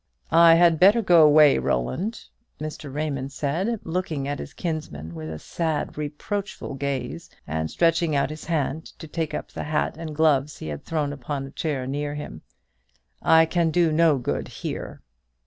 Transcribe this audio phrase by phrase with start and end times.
[0.31, 2.23] "I had better go away, Roland,"
[2.59, 2.91] Mr.
[2.91, 8.45] Raymond said, looking at his kinsman with a sad reproachful gaze, and stretching out his
[8.45, 12.15] hand to take up the hat and gloves he had thrown upon a chair near
[12.15, 12.41] him;
[13.21, 15.03] "I can do no good here."